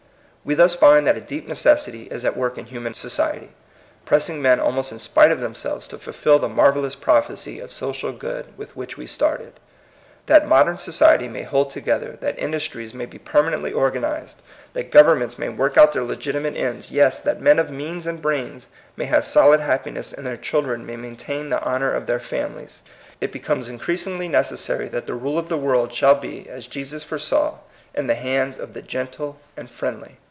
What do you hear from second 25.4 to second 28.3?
the world shall be, as Jesus foresaw, in the